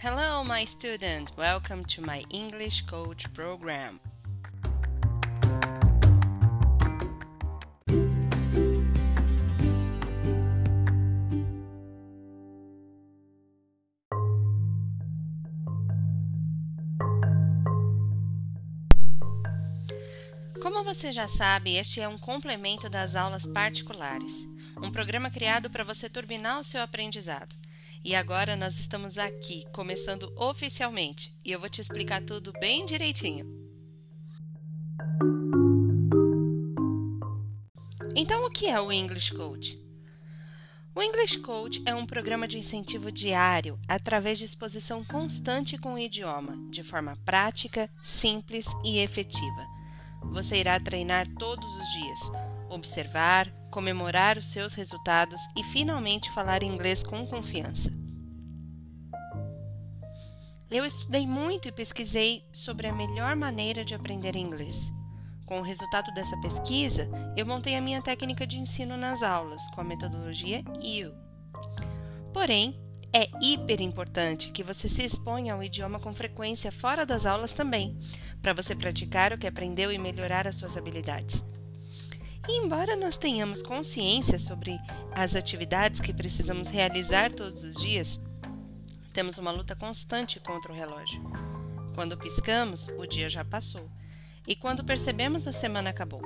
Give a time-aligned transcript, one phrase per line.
[0.00, 1.32] Hello, my student.
[1.36, 3.98] Welcome to my English Coach program.
[20.62, 24.46] Como você já sabe, este é um complemento das aulas particulares,
[24.80, 27.56] um programa criado para você turbinar o seu aprendizado.
[28.04, 33.46] E agora nós estamos aqui, começando oficialmente, e eu vou te explicar tudo bem direitinho.
[38.14, 39.78] Então, o que é o English Coach?
[40.94, 45.98] O English Coach é um programa de incentivo diário através de exposição constante com o
[45.98, 49.66] idioma, de forma prática, simples e efetiva.
[50.32, 52.18] Você irá treinar todos os dias,
[52.68, 57.97] observar, comemorar os seus resultados e finalmente falar inglês com confiança.
[60.70, 64.92] Eu estudei muito e pesquisei sobre a melhor maneira de aprender inglês.
[65.46, 69.80] Com o resultado dessa pesquisa, eu montei a minha técnica de ensino nas aulas com
[69.80, 71.14] a metodologia U.
[72.34, 72.78] Porém,
[73.14, 77.98] é hiper importante que você se exponha ao idioma com frequência fora das aulas também,
[78.42, 81.42] para você praticar o que aprendeu e melhorar as suas habilidades.
[82.46, 84.76] E embora nós tenhamos consciência sobre
[85.12, 88.20] as atividades que precisamos realizar todos os dias,
[89.12, 91.22] temos uma luta constante contra o relógio.
[91.94, 93.90] Quando piscamos, o dia já passou,
[94.46, 96.22] e quando percebemos, a semana acabou.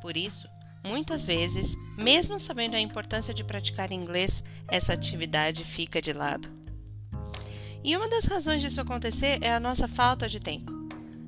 [0.00, 0.48] Por isso,
[0.84, 6.48] Muitas vezes, mesmo sabendo a importância de praticar inglês, essa atividade fica de lado.
[7.82, 10.72] E uma das razões disso acontecer é a nossa falta de tempo.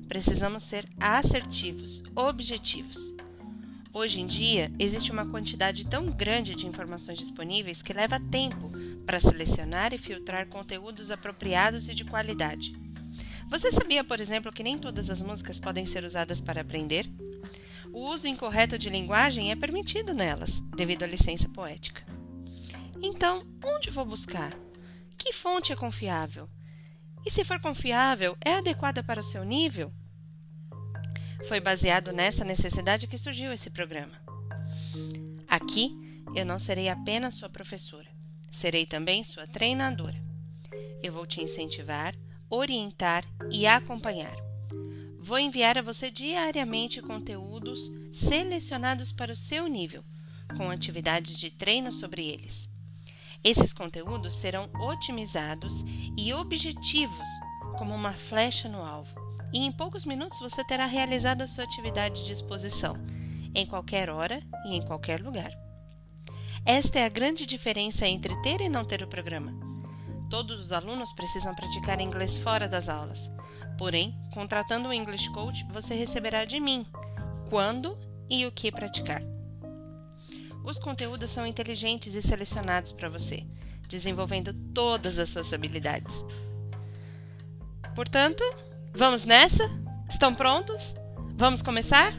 [0.07, 3.13] Precisamos ser assertivos, objetivos.
[3.93, 8.71] Hoje em dia, existe uma quantidade tão grande de informações disponíveis que leva tempo
[9.05, 12.73] para selecionar e filtrar conteúdos apropriados e de qualidade.
[13.49, 17.09] Você sabia, por exemplo, que nem todas as músicas podem ser usadas para aprender?
[17.91, 22.05] O uso incorreto de linguagem é permitido nelas, devido à licença poética.
[23.01, 24.53] Então, onde vou buscar?
[25.17, 26.49] Que fonte é confiável?
[27.25, 29.91] E se for confiável, é adequada para o seu nível?
[31.47, 34.21] Foi baseado nessa necessidade que surgiu esse programa.
[35.47, 35.93] Aqui,
[36.33, 38.07] eu não serei apenas sua professora,
[38.51, 40.21] serei também sua treinadora.
[41.01, 42.13] Eu vou te incentivar,
[42.49, 44.35] orientar e acompanhar.
[45.17, 50.03] Vou enviar a você diariamente conteúdos selecionados para o seu nível,
[50.57, 52.69] com atividades de treino sobre eles.
[53.43, 55.83] Esses conteúdos serão otimizados
[56.17, 57.27] e objetivos,
[57.77, 59.15] como uma flecha no alvo,
[59.53, 62.95] e em poucos minutos você terá realizado a sua atividade de exposição,
[63.55, 65.51] em qualquer hora e em qualquer lugar.
[66.65, 69.53] Esta é a grande diferença entre ter e não ter o programa.
[70.29, 73.31] Todos os alunos precisam praticar inglês fora das aulas
[73.81, 76.85] Porém, contratando o English Coach, você receberá de mim
[77.49, 77.97] quando
[78.29, 79.23] e o que praticar.
[80.63, 83.43] Os conteúdos são inteligentes e selecionados para você,
[83.87, 86.23] desenvolvendo todas as suas habilidades.
[87.95, 88.43] Portanto,
[88.93, 89.67] vamos nessa?
[90.07, 90.93] Estão prontos?
[91.35, 92.13] Vamos começar?